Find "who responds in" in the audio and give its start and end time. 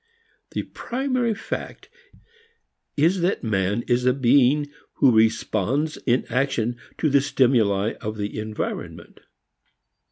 4.95-6.25